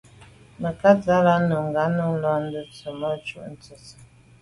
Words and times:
Mə̀kát 0.61 0.97
sə̌ 1.05 1.17
lá’ 1.27 1.35
nùngá 1.49 1.83
nǔ 1.97 2.05
nə̀ 2.09 2.19
lódə 2.41 2.61
tsə̀mô 2.73 3.11
shûn 3.27 3.51
tsə́. 3.61 3.79